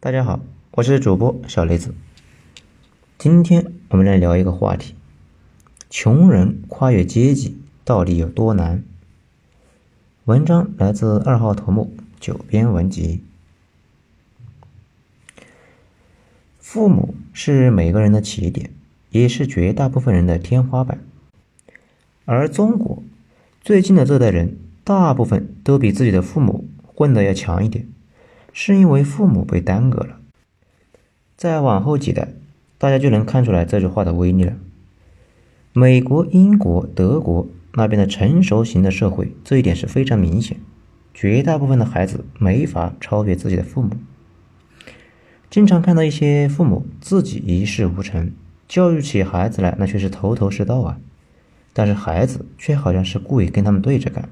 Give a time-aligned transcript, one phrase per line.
[0.00, 0.38] 大家好，
[0.70, 1.92] 我是主播小雷子。
[3.18, 4.94] 今天我们来聊一个话题：
[5.90, 8.84] 穷人跨越阶级到底有多难？
[10.24, 13.24] 文章来自二号头目九编文集。
[16.60, 18.70] 父母是每个人的起点，
[19.10, 21.00] 也是绝大部分人的天花板。
[22.24, 23.02] 而中国
[23.62, 27.88] 最近的这代人，大部分都比自己的父母混得要强一点。
[28.60, 30.18] 是因为父母被耽搁了，
[31.36, 32.34] 再往后几代，
[32.76, 34.54] 大家就能看出来这句话的威力了。
[35.72, 40.58] 美国、英国、德国那边的成熟型的社会，这一点是非常明显。
[41.14, 43.90] 绝大部分的孩子没法超越自己的父母。
[45.48, 48.32] 经常看到一些父母自己一事无成，
[48.66, 50.98] 教育起孩子来那却是头头是道啊，
[51.72, 54.28] 但是孩子却好像是故意跟他们对着干，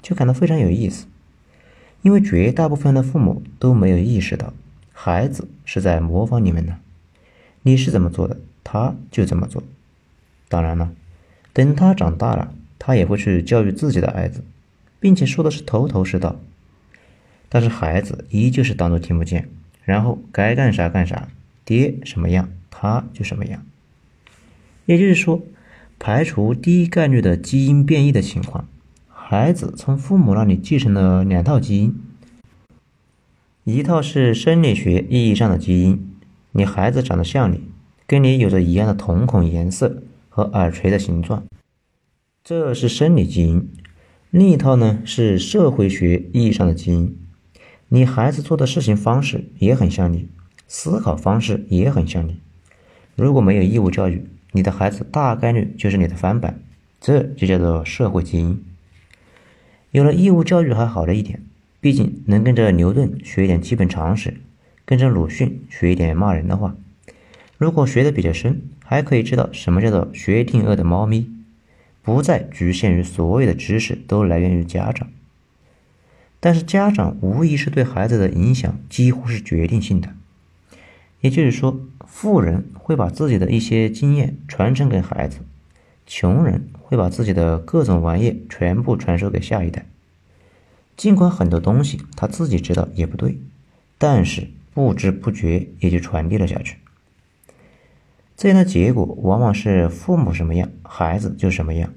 [0.00, 1.08] 就感到非常有意思。
[2.02, 4.52] 因为绝大部分的父母都没有意识到，
[4.92, 6.78] 孩子是在模仿你们呢。
[7.62, 9.62] 你是怎么做的，他就怎么做。
[10.48, 10.92] 当然了，
[11.52, 14.42] 等他长大了，他也会去教育自己的儿子，
[15.00, 16.40] 并且说的是头头是道。
[17.48, 19.48] 但是孩子依旧是当做听不见，
[19.84, 21.28] 然后该干啥干啥，
[21.64, 23.62] 爹什么样，他就什么样。
[24.86, 25.42] 也就是说，
[25.98, 28.66] 排除低概率的基因变异的情况。
[29.30, 32.00] 孩子从父母那里继承了两套基因，
[33.64, 36.16] 一套是生理学意义上的基因，
[36.52, 37.60] 你孩子长得像你，
[38.06, 41.44] 跟你有着一样的瞳孔颜色和耳垂的形状，
[42.42, 43.60] 这是生理基因；
[44.30, 47.14] 另一套呢是社会学意义上的基因，
[47.88, 50.30] 你孩子做的事情方式也很像你，
[50.66, 52.40] 思考方式也很像你。
[53.14, 56.62] 如果没有义务教育，你的孩子大概率就是你的翻版，
[56.98, 58.64] 这就叫做社会基因。
[59.90, 61.42] 有了义务教育还好了一点，
[61.80, 64.34] 毕竟能跟着牛顿学一点基本常识，
[64.84, 66.76] 跟着鲁迅学一点骂人的话。
[67.56, 71.28] 如果学的比较深，还可以知道什么叫做学定饿的猫咪，
[72.02, 75.08] 不再局限于所有的知识都来源于家长。
[76.38, 80.14] 但是家长无疑是对孩子的影响几乎是决定性的，
[81.20, 85.38] 也就是说，富人会把自己的一些经验传承给孩子。
[86.06, 89.84] 穷人会把自己的各种玩意全部传授给下一代，
[90.96, 93.36] 尽管很多东西他自己知道也不对，
[93.98, 96.78] 但是不知不觉也就传递了下去。
[98.38, 101.92] 这样的结果往往是父母什么样，孩子就什么样，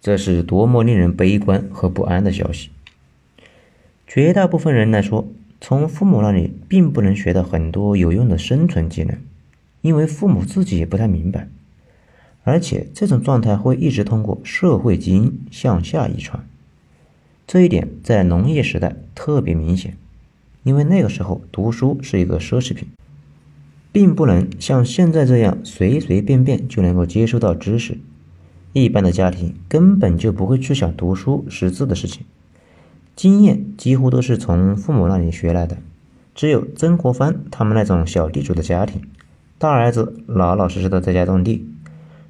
[0.00, 2.70] 这是多么令人悲观和不安的消息。
[4.06, 5.26] 绝大部分人来说，
[5.60, 9.18] 从父母那里并不能学到很多有用的生存技能，
[9.80, 11.48] 因为父母自己也不太明白。
[12.46, 16.46] 而且这种状态会一直通过社会基因向下遗传，
[17.44, 19.96] 这一点在农业时代特别明显，
[20.62, 22.86] 因为那个时候读书是一个奢侈品，
[23.90, 27.98] 并不能像现在这样随随便便就能够接收到知识，
[28.72, 32.24] 一般的家庭根本就不会去想读书识字的事情，
[33.16, 35.78] 经验几乎都是从父母那里学来的，
[36.32, 39.02] 只有曾国藩他们那种小地主的家庭，
[39.58, 41.66] 大儿子老老实实的在家种地。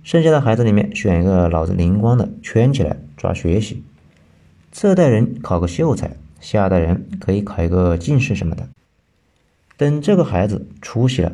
[0.07, 3.83] 剩下的孩子里面选一个脑子灵光的圈起来抓学习，
[4.71, 8.69] 这代人考个秀才，下代人可以考一个进士什么的。
[9.77, 11.33] 等这个孩子出息了，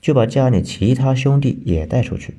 [0.00, 2.36] 就把家里其他兄弟也带出去。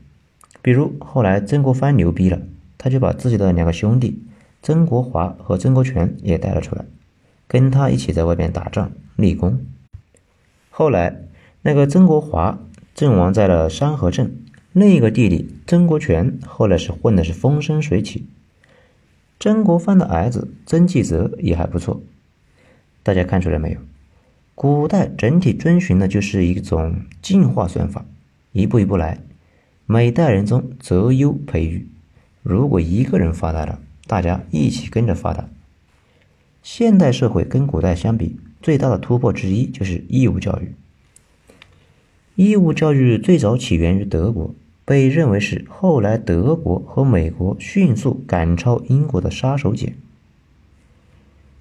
[0.62, 2.40] 比如后来曾国藩牛逼了，
[2.78, 4.24] 他就把自己的两个兄弟
[4.62, 6.86] 曾国华和曾国荃也带了出来，
[7.46, 9.60] 跟他一起在外边打仗立功。
[10.70, 11.24] 后来
[11.62, 12.58] 那个曾国华
[12.96, 14.34] 阵亡在了山河镇。
[14.80, 18.28] 另一个弟弟曾国荃后来是混的是风生水起，
[19.40, 22.00] 曾国藩的儿子曾纪泽也还不错。
[23.02, 23.80] 大家看出来没有？
[24.54, 28.06] 古代整体遵循的就是一种进化算法，
[28.52, 29.20] 一步一步来，
[29.88, 31.88] 每代人中择优培育。
[32.44, 35.50] 如果一个人发达了，大家一起跟着发达。
[36.62, 40.76] 现代社会跟古代相比，最大的突破之一就是义务教育。
[42.36, 44.54] 义务教育最早起源于德国。
[44.88, 49.96] 被认为是后来德国和美国迅速赶超英国的杀手锏。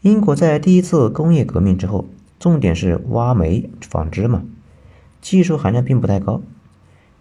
[0.03, 2.05] 英国在第一次工业革命之后，
[2.39, 4.45] 重点是挖煤纺织嘛，
[5.21, 6.41] 技术含量并不太高。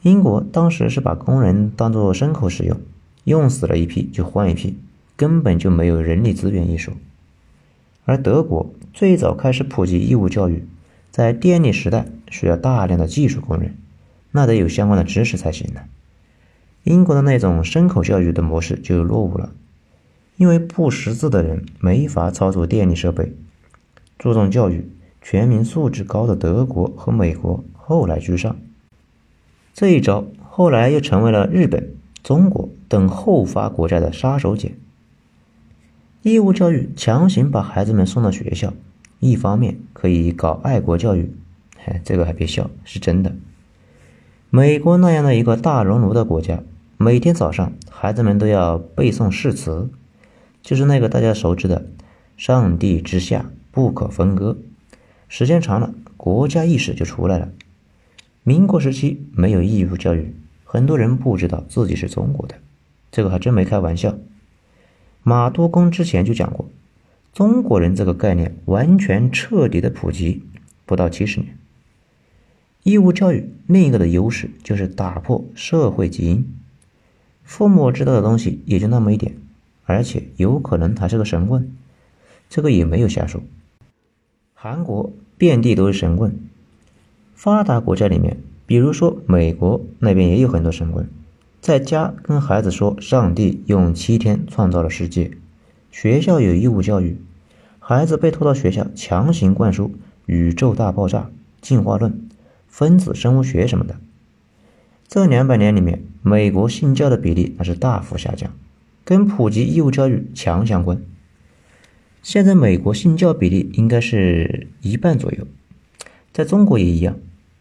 [0.03, 2.79] 英国当时是把工人当作牲口使用，
[3.23, 4.77] 用死了一批就换一批，
[5.17, 6.93] 根本就没有人力资源一说。
[8.03, 10.67] 而德国最早开始普及义务教育，
[11.09, 13.75] 在电力时代需要大量的技术工人。
[14.29, 15.81] 那得有相关的知识才行呢。
[16.85, 19.51] 英国的那种牲口教育的模式就落伍了，
[20.37, 23.33] 因为不识字的人没法操作电力设备。
[24.19, 24.87] 注重教育，
[25.19, 28.55] 全民素质高的德国和美国后来居上。
[29.73, 34.73] 这一招后来又成为了日本、中国等后发国家的杀手锏。
[36.21, 38.73] 义务教育强行把孩子们送到学校，
[39.19, 41.33] 一方面可以搞爱国教育，
[41.83, 43.35] 嘿，这个还别笑，是真的。
[44.51, 46.61] 美国那样的一个大熔炉的国家，
[46.97, 49.89] 每天早上孩子们都要背诵誓词，
[50.61, 51.85] 就是那个大家熟知的
[52.37, 54.57] “上帝之下不可分割”。
[55.27, 57.49] 时间长了，国家意识就出来了。
[58.43, 60.33] 民国时期没有义务教育，
[60.63, 62.55] 很多人不知道自己是中国的，
[63.11, 64.15] 这个还真没开玩笑。
[65.21, 66.69] 马多工之前就讲过，
[67.33, 70.43] 中国人这个概念完全彻底的普及
[70.85, 71.57] 不到七十年。
[72.83, 76.47] 义务教育另一个的优势就是打破社会基因，
[77.45, 79.37] 父母知道的东西也就那么一点，
[79.85, 81.71] 而且有可能还是个神棍，
[82.49, 83.41] 这个也没有瞎说。
[84.53, 86.37] 韩国遍地都是神棍，
[87.35, 91.07] 发达国家里面，比如说美国那边也有很多神棍，
[91.61, 95.31] 在家跟孩子说上帝用七天创造了世界，
[95.91, 97.21] 学校有义务教育，
[97.79, 99.91] 孩子被拖到学校强行灌输
[100.25, 101.29] 宇宙大爆炸、
[101.61, 102.27] 进化论。
[102.67, 103.95] 分子生物学什么的，
[105.07, 108.51] 这两百年里面，美国信教的比例那是大幅下降，
[109.03, 111.01] 跟普及义务教育强相关。
[112.23, 115.47] 现在美国信教比例应该是一半左右，
[116.33, 117.17] 在中国也一样。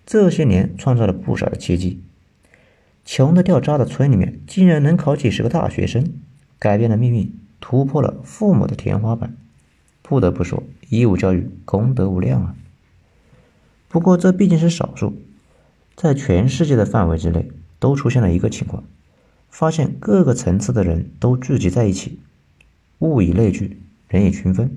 [0.07, 2.03] 这些年创造了不少的奇迹，
[3.05, 6.13] 穷的掉渣的村里面竟然能考几十个大学生，
[6.59, 9.37] 改变了命运，突破了父母的天花板。
[10.03, 12.55] 不得不说，义务教育功德无量啊。
[13.89, 15.15] 不过这毕竟是少数，
[15.97, 18.85] 在全世界的范围之内，都出现了一个情况：
[19.49, 22.19] 发现各个层次的人都聚集在一起，
[22.99, 24.77] 物以类聚，人以群分。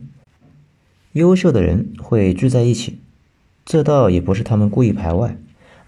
[1.13, 2.99] 优秀的人会聚在一起，
[3.65, 5.37] 这倒也不是他们故意排外，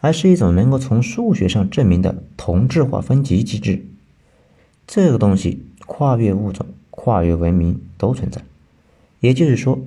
[0.02, 3.86] 而是一种能够从数学上证明的同质化分级机制。
[4.88, 8.42] 这个东西跨越物种、跨越文明都存在。
[9.20, 9.80] 也就是说，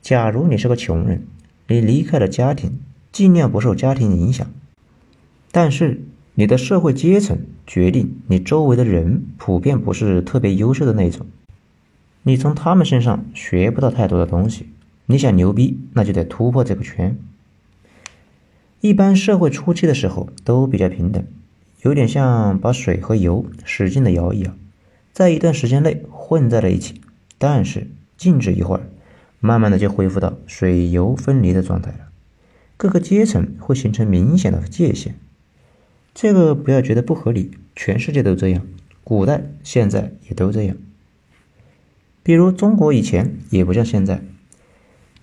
[0.00, 1.26] 假如你是个穷人。
[1.68, 2.80] 你离开了家庭，
[3.12, 4.50] 尽量不受家庭影响。
[5.52, 6.02] 但是
[6.34, 11.26] 你的社会阶层决定你周围的人普遍不是特别优秀的那种，
[12.22, 14.66] 你从他们身上学不到太多的东西。
[15.06, 17.18] 你想牛逼，那就得突破这个圈。
[18.80, 21.24] 一般社会初期的时候都比较平等，
[21.82, 24.54] 有点像把水和油使劲的摇一摇，
[25.12, 27.00] 在一段时间内混在了一起，
[27.38, 28.82] 但是静止一会儿。
[29.42, 32.10] 慢慢的就恢复到水油分离的状态了，
[32.76, 35.14] 各个阶层会形成明显的界限。
[36.12, 38.66] 这个不要觉得不合理，全世界都这样，
[39.04, 40.76] 古代现在也都这样。
[42.22, 44.22] 比如中国以前也不像现在，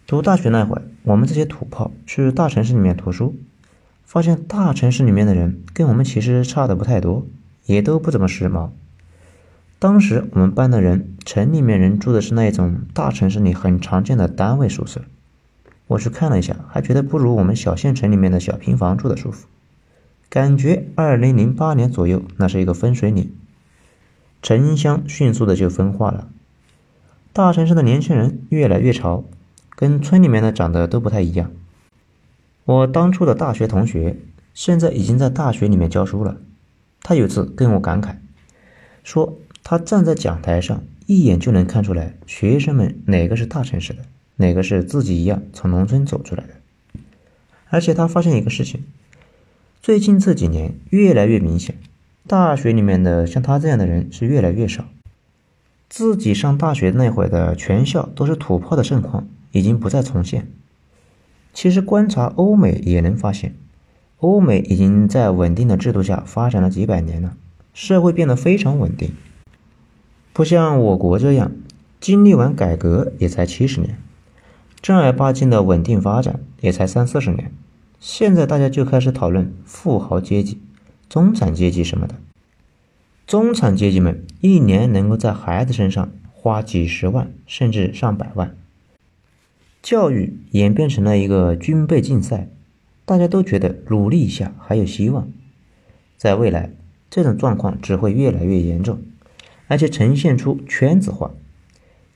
[0.08, 3.36] 读大学那会儿，我们这些土炮去大城市里面读书，
[4.04, 7.28] 发现大城市里面的人跟我们其实差的不太多，
[7.66, 8.70] 也都不怎么时髦。
[9.80, 15.02] 当时我们班的人，城里面人住的是那种大城市里很常见的单位宿舍。
[15.86, 19.48] 我去看了一下，还觉得不如我们小县城里面的小平房住的舒服。
[20.30, 23.34] 感觉二零零八年左右，那是一个分水岭，
[24.42, 26.28] 城乡迅速的就分化了。
[27.34, 29.24] 大城市的年轻人越来越潮，
[29.76, 31.52] 跟村里面的长得都不太一样。
[32.66, 34.18] 我当初的大学同学，
[34.54, 36.38] 现在已经在大学里面教书了。
[37.02, 38.16] 他有次跟我感慨，
[39.04, 39.38] 说。
[39.70, 44.06] 他站在讲台上，一眼就能看出来学生们哪个是大城市的，
[44.38, 47.02] 哪个是自己一样从农村走出来的。
[47.68, 48.86] 而且他发现一个事情，
[49.88, 51.76] 最近这几年越来越明显，
[52.28, 54.84] 大学里面的像他这样的人是越来越少。
[55.88, 60.46] 自己上大学那会儿的全校都是土炮的盛况，已经不再重现。
[61.54, 63.56] 其实观察欧美也能发现，
[64.18, 67.38] 欧美已经在稳定的制度下发展了几百年了，
[67.74, 69.14] 社会变得非常稳定。
[70.34, 71.54] 不像我国这样，
[72.02, 73.98] 经历完改革也才七十年，
[74.82, 77.54] 正儿八经的稳定发展也才三四十年。
[78.00, 80.60] 现在大家就开始讨论富豪阶级、
[81.10, 82.16] 中产阶级什么的。
[83.26, 88.56] 中产阶级们一年能够在孩子身上花几十万甚至上百万，
[89.82, 92.48] 教育演变成了一个军备竞赛，
[93.04, 95.28] 大家都觉得努力一下还有希望。
[96.16, 96.72] 在未来，
[97.10, 99.02] 这种状况只会越来越严重。
[99.70, 101.32] 而且呈现出圈子化，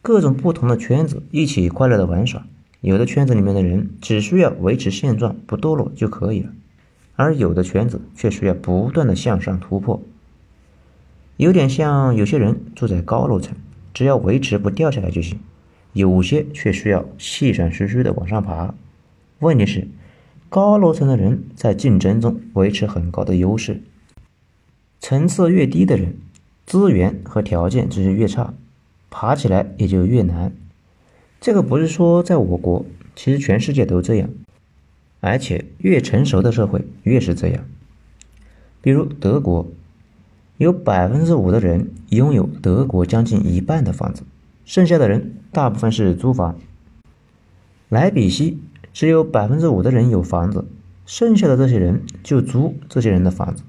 [0.01, 2.47] 各种不同的圈子一起快乐的玩耍。
[2.81, 6.49] 有的圈子里面的人只需要维持现状不堕落就可以了，
[7.15, 10.01] 而有的圈子却需要不断的向上突破。
[11.37, 13.55] 有点像有些人住在高楼层，
[13.93, 15.37] 只要维持不掉下来就行；
[15.93, 18.73] 有些却需要气喘吁吁的往上爬。
[19.39, 19.87] 问题是，
[20.49, 23.81] 高楼层的人在竞争中维持很高的优势，
[24.99, 26.17] 层次越低的人，
[26.65, 28.53] 资源和条件就是越差，
[29.11, 30.51] 爬起来也就越难。
[31.41, 34.29] 这个不是说在我国，其实全世界都这样，
[35.21, 37.65] 而且越成熟的社会越是这样。
[38.79, 39.65] 比如德国，
[40.57, 44.21] 有百分之五的人拥有德国将近一半的房子，
[44.65, 46.59] 剩下的人大部分是租房。
[47.89, 48.59] 莱比锡
[48.93, 50.65] 只有百分之五的人有房子，
[51.07, 53.63] 剩下的这些人就租这些人的房子。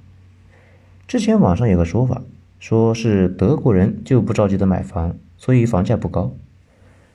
[1.09, 2.21] 之前网上有个说法，
[2.61, 6.35] 说是德国人就不着急的买房，所以房价不高。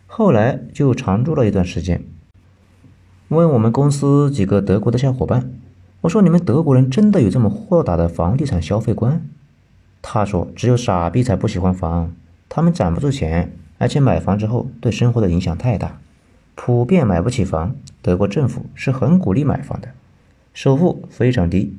[0.09, 2.01] 后来就常住了一段时间。
[3.27, 5.51] 问我们公司几个德国的小伙伴，
[6.01, 9.21] 我说：“你们德国人真的有这么豁达的房地产消费观？”
[10.01, 12.15] 他说：“只有傻逼才不喜欢房，
[12.47, 15.99] 他们攒不住钱，而且买房之后对生活的影响太大，
[16.55, 17.75] 普遍买不起房。
[18.01, 19.89] 德国政府是很鼓励买房的，
[20.53, 21.77] 首付非常低，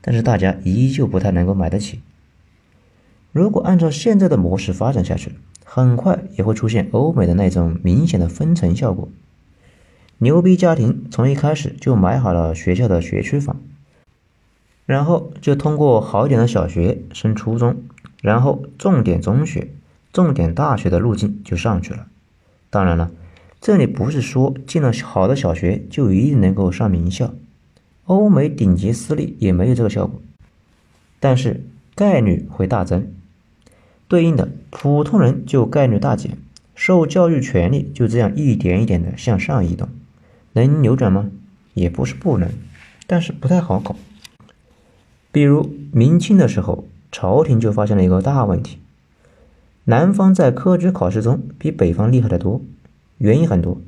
[0.00, 2.00] 但是大家依旧不太能够买得起。
[3.30, 5.32] 如果按照现在的模式发展下去。”
[5.70, 9.06] 很快也会出现欧美的那种明显的分层效果。
[10.16, 13.60] 牛逼家庭从一开始就买好了学校的学区房，
[14.86, 17.76] 然后就通过好点的小学升初中，
[18.22, 19.68] 然后重点中学、
[20.10, 22.06] 重点大学的路径就上去了。
[22.70, 23.10] 当然了，
[23.60, 27.34] 这里不是说进了好的小学就一定能够上名校，
[28.06, 30.18] 欧美顶级私立也没有这个效果，
[31.20, 31.62] 但是
[31.94, 33.12] 概率会大增。
[34.08, 36.38] 对应的普通人就概率大减，
[36.74, 39.88] 受教育权利就这样一点一点的向上移动，
[40.54, 41.30] 能扭转吗？
[41.74, 42.48] 也不是不能，
[43.06, 43.94] 但是不太好搞。
[45.30, 48.78] 比如明清的时候，朝廷就发现了一个大问题：
[49.84, 52.62] 南方在科举考试中比北方厉害得多，
[53.18, 53.78] 原因很多。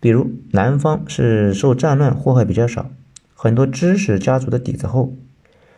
[0.00, 2.90] 比如南方是受战乱祸害比较少，
[3.36, 5.14] 很多知识家族的底子厚，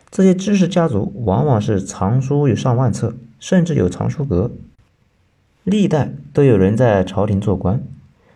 [0.09, 3.13] 这些知识家族往往是藏书有上万册。
[3.45, 4.49] 甚至有藏书阁，
[5.63, 7.83] 历代都有人在朝廷做官，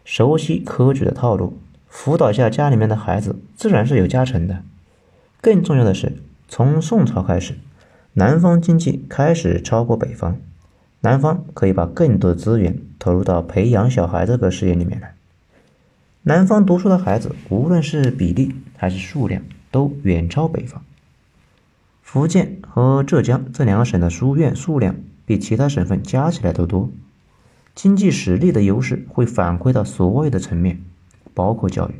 [0.06, 4.62] 熟悉科举的套路，辅导下家里面的孩子，自然是有加成的。
[5.42, 7.56] 更重要的是，从宋朝开始，
[8.14, 10.38] 南方经济开始超过北方，
[11.02, 15.16] 南方可以把更多的资源投入到培养小孩这个事业里面来。
[16.22, 20.84] 南方读书的孩子，无论是比例还是数量，都远超北方。
[22.12, 24.96] 福建和浙江这两个省的书院数量
[25.28, 26.90] 比其他省份加起来都多，
[27.76, 30.82] 经济实力的优势会反馈到所有的层面，
[31.36, 31.94] 包括教育。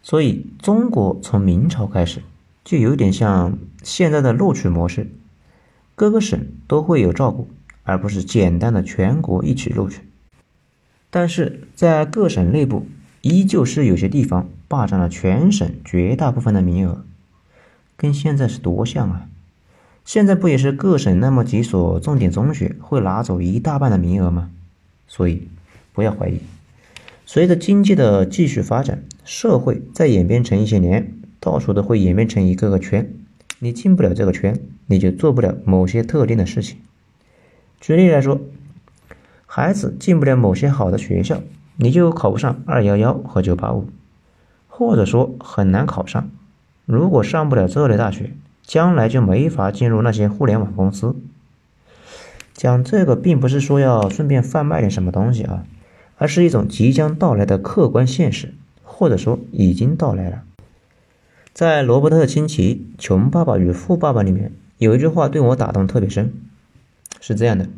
[0.00, 2.22] 所以，中国从明朝开始
[2.62, 5.10] 就有点像现在的录取模式，
[5.96, 7.48] 各个省都会有照顾，
[7.82, 10.02] 而不是简单的全国一起录取。
[11.10, 12.86] 但是在各省内部，
[13.22, 17.04] 依旧是有些地方霸占了全省绝大部分的名额。
[17.96, 19.28] 跟现在是多像啊！
[20.04, 24.50] 现在不也是各省那么几所重点中学会拿走一大半的名额吗？
[25.06, 25.48] 所以
[25.92, 26.40] 不要怀疑，
[27.24, 33.10] 随着经济的继续发展，社会再演变成一些年，到处都会演变成一个个圈。
[33.60, 36.78] 你进不了这个圈，你就做不了某些特定的事情。
[37.80, 38.40] 举例来说，
[39.46, 41.40] 孩子进不了某些好的学校，
[41.76, 43.88] 你就考不上二幺幺和九八五，
[44.68, 46.28] 或者说很难考上。
[46.86, 51.16] 如果上不了这类大学，将来就没法进入那些互联网公司。
[52.52, 55.66] 讲这个并不是说要顺便贩卖点什么东西啊，
[56.16, 60.42] 而是一种即将到来的客观现实，或者说已经到来了。
[61.52, 66.32] 在罗伯特清崎《穷爸爸与富爸爸》里面有一句话对我打动特别深，
[67.20, 67.68] 是这样的：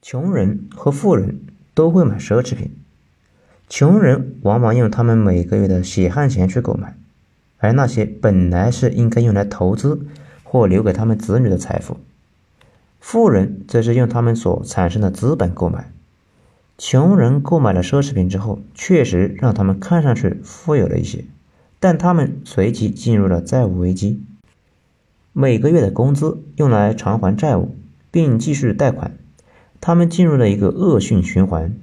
[0.00, 1.40] 穷人和富人
[1.74, 2.70] 都会买奢侈品，
[3.68, 6.96] 穷人往往用他们每个月的血汗钱去购买。
[7.60, 10.06] 而那些本来是应该用来投资
[10.42, 11.98] 或留给他们子女的财富，
[12.98, 15.92] 富人则是用他们所产生的资本购买。
[16.76, 21.26] 穷人购买了奢侈品之后，确实让他们看上去富有了一些，
[21.78, 24.24] 但他们随即进入了债务危机。
[25.34, 27.76] 每个月的工资用来偿还债务，
[28.10, 29.12] 并继续贷款，
[29.80, 31.76] 他们进入了一个恶性循环，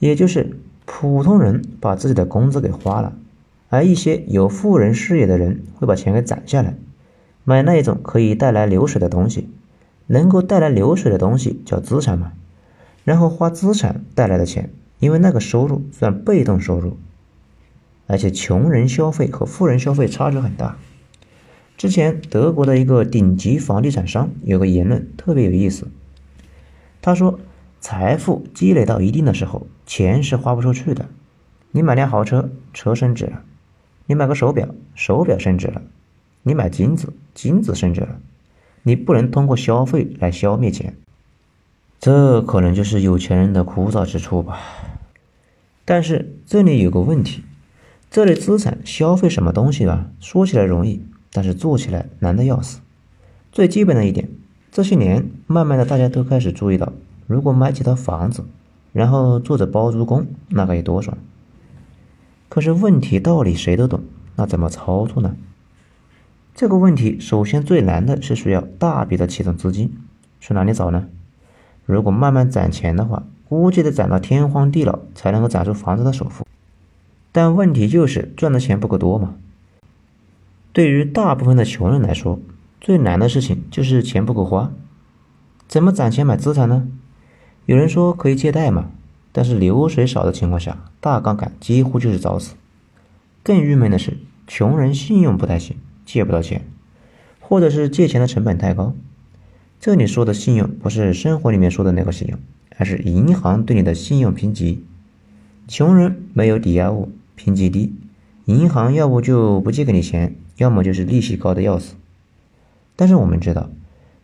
[0.00, 3.16] 也就是普通人把自己的工资给花了。
[3.70, 6.74] 而一些有富人视野的人会把钱给攒下来，
[7.44, 9.48] 买那一种可以带来流水的东西，
[10.08, 12.32] 能够带来流水的东西叫资产嘛，
[13.04, 16.96] 然后花资产带来的钱，因为那个收入算被动收入，
[18.08, 20.76] 而且穷人消费和富人消费差距很大。
[21.76, 25.86] 之前德国的一个顶级房地产商有个言论特别有意思，
[27.00, 27.38] 他说：
[27.80, 31.08] 财富积累到一定的时候，钱是花不出去的。
[31.70, 33.44] 你买辆豪车，车升值了；
[34.06, 35.82] 你买个手表，手表升值了；
[36.42, 38.18] 你买金子，金子升值了。
[38.82, 40.96] 你不能通过消费来消灭钱，
[42.00, 44.58] 这可能就是有钱人的枯燥之处吧。
[45.84, 47.44] 但是这里有个问题，
[48.10, 50.06] 这类资产消费什么东西吧？
[50.18, 52.80] 说起来容易，但是做起来难的要死。
[53.52, 54.28] 最基本的一点，
[54.72, 56.92] 这些年慢慢的大家都开始注意到，
[57.26, 58.44] 如果买几套房子，
[58.92, 61.18] 然后做着包租公，那该有多爽。
[62.50, 64.02] 可是问题道理谁都懂，
[64.34, 65.36] 那怎么操作呢？
[66.52, 69.96] 这个问题首先最难的是需要大笔的启动资金，
[70.40, 71.06] 去哪里找呢？
[71.86, 76.44] 如果慢慢攒钱的话，估计得攒到天荒地老才能够攒出房子的首付。
[77.30, 79.36] 但问题就是赚的钱不够多嘛。
[80.72, 82.40] 对于大部分的穷人来说，
[82.80, 84.72] 最难的事情就是钱不够花。
[85.68, 86.88] 怎么攒钱买资产呢？
[87.66, 88.90] 有人说可以借贷嘛。
[89.32, 92.54] 但是流水少的情况下，大杠杆几乎就是找死。
[93.42, 96.62] 更郁闷的是，穷人信用不太行，借不到钱，
[97.38, 98.94] 或者是借钱的成本太高。
[99.78, 102.38] 这里说的信用不是生活里面说的那个信用，
[102.76, 104.84] 而是银行对你的信用评级。
[105.68, 107.94] 穷人没有抵押物，评级低，
[108.44, 111.94] 银行要不就不借给你钱，要么就是利息高的要死。
[112.96, 113.70] 但是我们知道，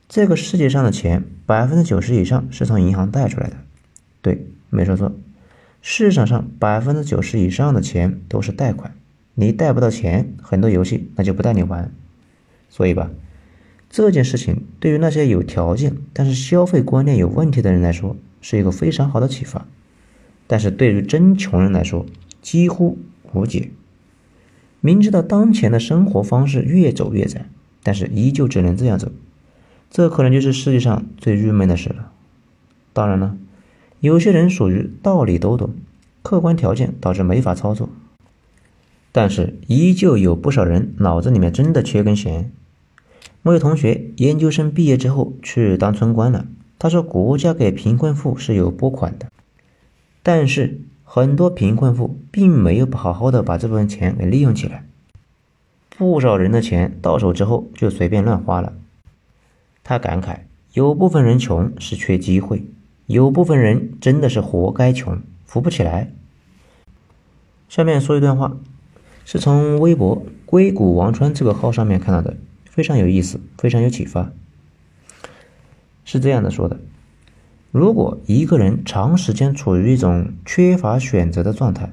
[0.08, 3.56] 这个世界上的钱百分之九十以上是从银行贷出来的，
[4.20, 4.48] 对。
[4.68, 5.12] 没说错，
[5.80, 8.94] 市场上百分之九十以上的钱都是贷款，
[9.34, 11.92] 你贷不到钱，很多游戏那就不带你玩。
[12.68, 13.10] 所以吧，
[13.88, 19.66] 这件事情对于那些有条件但是消费观念有问题的人来说，是一个非常好的启发。
[20.48, 22.04] 但是对于真穷人来说，
[22.42, 22.98] 几乎
[23.32, 23.70] 无解。
[24.80, 27.48] 明知道当前的生活方式越走越窄，
[27.82, 29.12] 但是依旧只能这样走，
[29.90, 32.12] 这可能就是世界上最郁闷的事了。
[32.92, 33.36] 当然了。
[34.06, 35.74] 有些人属于道理都懂，
[36.22, 37.88] 客观条件导致没法操作，
[39.10, 42.52] 但是依旧有不少人脑子里面真的缺根弦。
[43.42, 46.46] 我有同学研究生毕业之后去当村官了，
[46.78, 49.26] 他说国家给贫困户是有拨款的，
[50.22, 54.86] 但是很多贫困户并没有好好的把这部分钱给利用起来，
[55.98, 58.72] 不少人的钱到手之后就随便乱花了。
[59.82, 60.42] 他感慨，
[60.74, 62.62] 有部分人穷是缺机会。
[63.06, 66.12] 有部分人真的是活该穷，扶不起来。
[67.68, 68.56] 下面说一段话，
[69.24, 72.36] 是从微博“硅谷王川”这个号上面看到的，
[72.68, 74.32] 非常有意思，非常有启发。
[76.04, 76.78] 是这样的说的：
[77.70, 81.92] 如果一个人长时间处于一种缺乏选择的状态，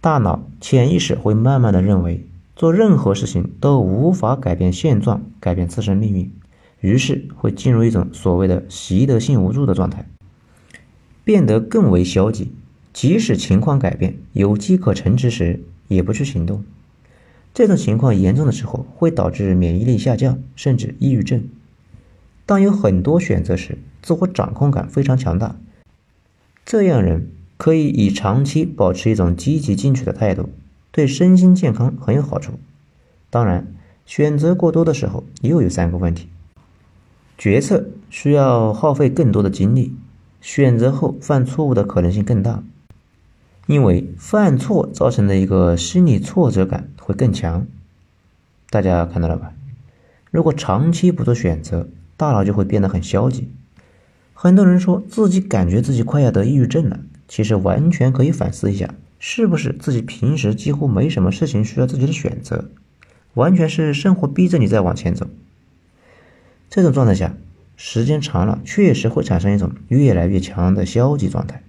[0.00, 6.32] 大脑潜意识会慢慢的认为做任何事情都无法改变现状，改变自身命运。
[6.80, 10.06] 于是会进入一种所谓的习得性无助的状态，
[11.24, 12.52] 变得更为消极。
[12.92, 16.64] 即使情况改变、有机可乘之时，也不去行动。
[17.54, 21.44] 这种情况严重的时候，会导致免疫力下降，甚至抑郁症。
[22.44, 25.56] 当有很多选择时，自我掌控感非常强大。
[26.64, 30.48] 这样人可以以长期保持一种积极进取的态度，
[30.90, 32.52] 对身心健康很有好处。
[33.30, 33.74] 当然，
[34.06, 36.28] 选择过多的时候，又有三个问题。
[37.38, 39.94] 决策需要耗费更多的精力，
[40.40, 42.64] 选择后犯错误的可能性更大，
[43.68, 47.64] 因为犯错造成的一个心理挫折感会更强。
[48.70, 49.54] 大家看到了吧？
[50.32, 53.48] 如果长期不做选择，大脑就会变得很消极。
[54.34, 56.98] 很多人说自己感觉自己快要得抑郁症了，
[57.28, 62.68] 其实完全可以反思一下，是不是自己平时几乎没什么事情需要自己的选择，
[63.34, 65.28] 完全是生活逼着你在往前走。
[66.70, 67.34] 这种状态下，
[67.76, 71.62] 时间长了，确实会产生一种越来越强的消极状态，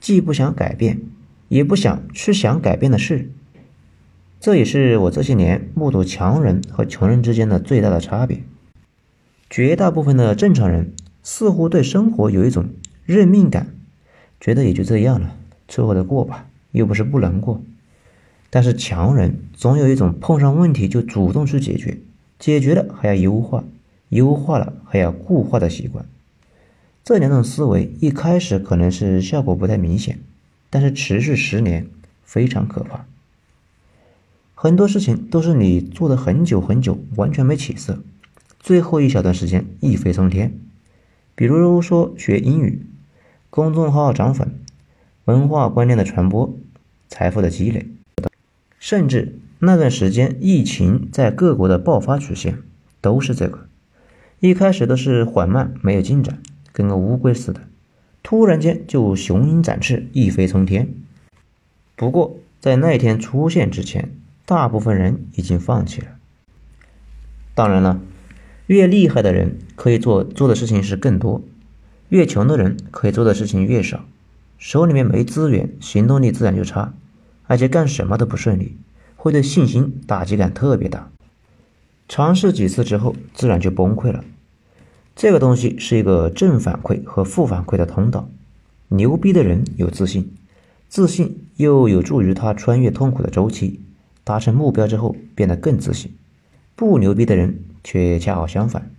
[0.00, 1.00] 既不想改变，
[1.48, 3.30] 也不想去想改变的事。
[4.40, 8.42] 这也是我这些年目睹强人和穷人之间的最大的差别。
[9.50, 10.92] 绝大部分的正常人
[11.22, 12.70] 似乎对生活有一种
[13.04, 13.74] 认命感，
[14.40, 15.36] 觉得也就这样了，
[15.68, 17.60] 凑合着过吧，又不是不能过。
[18.48, 21.98] 但是强人总有一种碰上问题就主动去解决，
[22.38, 23.62] 解决了还要优化。
[24.10, 26.04] 优化了还要固化的习惯，
[27.02, 30.18] 这两种思维一开始可能是效果不太明显，
[30.68, 31.88] 但是持续十年
[32.24, 33.06] 非常可怕。
[34.54, 38.02] 很多事情都是你做的很久很久，完全没起色，
[38.58, 40.52] 最后一小段时间一飞冲天。
[41.34, 42.84] 比如说学英语，
[43.48, 44.52] 公众号涨粉，
[45.24, 46.54] 文化观念的传播，
[47.08, 47.86] 财富的积累，
[48.78, 52.58] 甚至那段时间疫情在各国的爆发曲线，
[53.00, 53.69] 都是这个。
[54.40, 56.38] 一开始都是缓慢，没有进展，
[56.72, 57.60] 跟个乌龟似的，
[58.22, 60.88] 突然间就雄鹰展翅，一飞冲天。
[61.94, 66.06] 不过在那天出现之前，大部分人已经放弃了。
[67.54, 68.00] 当然了，
[68.66, 71.42] 越厉害的人可以做做的事情是更多，
[72.08, 74.06] 越穷的人可以做的事情越少。
[74.56, 76.94] 手里面没资源，行动力自然就差，
[77.46, 78.78] 而且干什么都不顺利，
[79.16, 81.10] 会对信心打击感特别大。
[82.10, 84.24] 尝试几次之后，自然就崩溃了。
[85.14, 88.28] 这个东西是一个正反馈和负反馈的通道。
[88.88, 90.34] 牛逼的人有自信，
[90.88, 93.78] 自信又有助于他穿越痛苦的周期，
[94.24, 96.12] 达成目标之后变得更自信。
[96.74, 98.90] 不牛逼的人却恰好相反。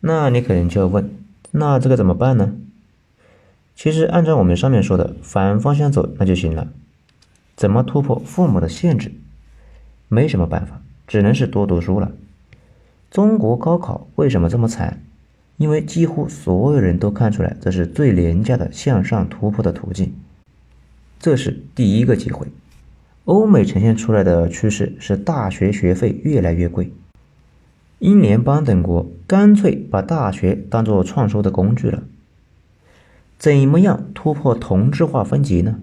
[0.00, 1.10] 那你可能就要问，
[1.52, 2.52] 那这个怎么办呢？
[3.74, 6.68] 其实按照我们上面说的反方向走，那就行了。
[7.56, 9.12] 怎么突破父母的限制？
[10.08, 10.82] 没什么办法。
[11.06, 12.12] 只能是多读书了。
[13.10, 15.02] 中国高考为什么这么惨？
[15.56, 20.12] 因为几乎所有人都看出来这是最廉价的向上突破的途径。
[21.18, 22.46] 这是第一个机会。
[23.24, 26.92] 欧美呈现出来的趋势是大学学费越来越贵，
[27.98, 32.02] 英联邦等国干脆把大学当做创收的工具了。
[33.38, 35.80] 怎么样突破同质化分级呢？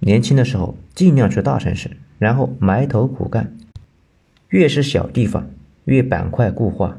[0.00, 3.56] 年轻的时候尽量去大城市，然后埋头苦干。
[4.48, 5.48] 越是小地方，
[5.84, 6.98] 越板块固化。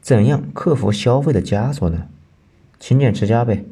[0.00, 2.08] 怎样克服消费的枷锁呢？
[2.78, 3.64] 勤俭持家呗。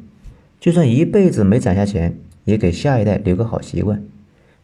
[0.59, 4.03] 就算一辈子没攒下钱，也给下一代留个好习惯。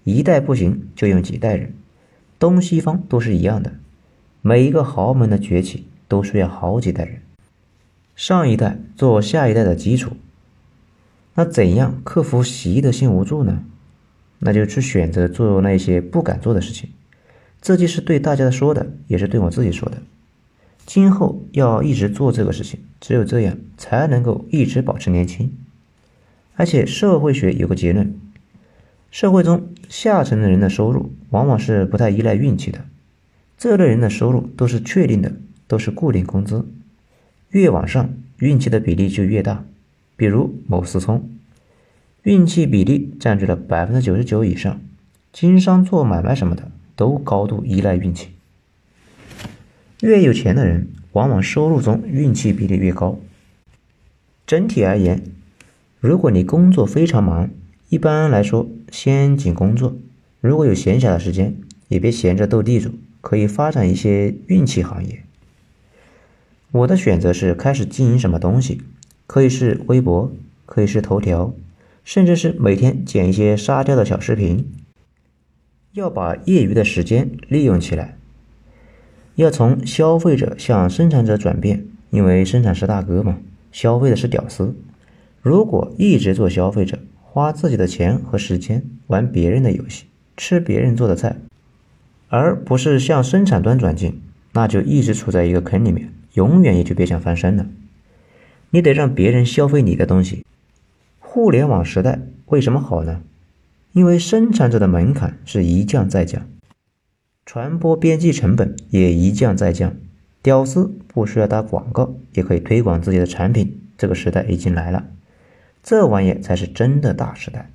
[0.04, 1.74] 一代不行，就用几代人。
[2.40, 3.74] 东西方都是一样的，
[4.42, 7.22] 每一个豪门的崛起都需要好几代人。
[8.16, 10.12] 上一代做下一代的基础。
[11.36, 13.64] 那怎样克服习得性无助呢？
[14.40, 16.90] 那就去选择做那些不敢做的事情。
[17.62, 20.00] 这既是对大家说的，也是对我自己说的。
[20.86, 25.54] 今后要一直做这个事情，只有这样才能够一直保持年轻。
[26.56, 28.14] 而且社会学有个结论：
[29.12, 32.86] 社会中下层的人的收入往往是不太依赖运气的，
[33.58, 35.32] 这类人的收入都是确定的，
[35.68, 36.68] 都是固定工资。
[37.52, 39.64] 越往上，运气的比例就越大。
[40.16, 41.30] 比如某思聪，
[42.24, 44.80] 运气比例占据了百分之九十九以上。
[45.32, 46.70] 经商做买卖什么的。
[47.02, 48.28] 都高度依赖运气。
[50.02, 53.18] 越有钱的人，往往收入中运气比例越高。
[54.46, 55.24] 整体而言，
[56.00, 57.50] 如果你工作非常忙，
[57.90, 59.96] 一般来说先紧工作。
[60.42, 61.56] 如果有闲暇的时间，
[61.88, 65.24] 也别闲着斗地主，可以发展一些运气行业。
[66.72, 68.84] 我的选择是开始经营什么东西，
[69.26, 70.32] 可以是微博，
[70.68, 71.52] 可以是头条，
[72.04, 74.72] 甚至是每天剪一些沙雕的小视频。
[75.94, 78.18] 要把业余的时间利用起来，
[79.36, 83.40] 要从消费者向生产者转变，因为生产是大哥嘛，
[83.74, 84.74] 消费的是屌丝。
[85.42, 90.06] 如果一直做消费者，花自己的钱和时间玩别人的游戏，
[90.38, 91.36] 吃别人做的菜，
[92.30, 94.22] 而不是向生产端转进，
[94.54, 97.66] 那就一直处在一个坑里面，永远也就别想翻身了。
[98.70, 100.46] 你得让别人消费你的东西。
[101.20, 103.22] 互联网时代为什么好呢？
[103.94, 106.48] 因为生产者的门槛是一降再降，
[107.46, 109.94] 传播边际成本也一降再降，
[110.42, 115.08] 屌丝不需要打广告也可以推广自己的产品，这个时代已经来了，
[115.84, 117.70] 这玩意才是真的大时代。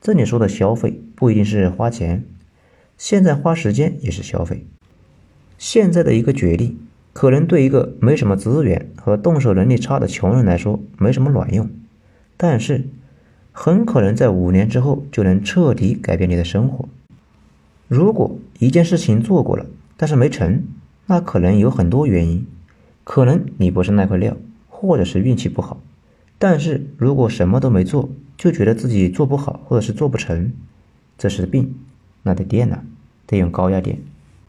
[0.00, 2.24] 这里说的消费不一定是花钱，
[2.96, 4.64] 现在花时间也是消费。
[5.58, 6.78] 现在的一个决定，
[7.12, 11.68] 可能对一个没什么资源和动手能力差的穷人来说没什么卵用，
[12.36, 12.88] 但是。
[13.52, 16.88] 很可能在五年之后就能彻底改变你的生活。
[17.86, 20.64] 如果一件事情做过了，但是没成，
[21.06, 22.46] 那可能有很多原因，
[23.04, 24.36] 可能你不是那块料，
[24.68, 25.80] 或者是运气不好。
[26.38, 30.52] 但是如果什么都没做，就觉得自己做不好，或者是做不成，
[31.18, 31.74] 这是病，
[32.22, 32.82] 那得电了，
[33.26, 33.98] 得用高压电。